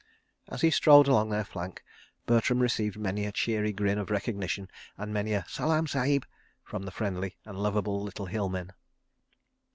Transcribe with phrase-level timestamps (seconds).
[0.49, 1.83] As he strolled along their flank,
[2.25, 6.25] Bertram received many a cheery grin of recognition and many a "Salaam, Sahib,"
[6.63, 8.73] from the friendly and lovable little hill men.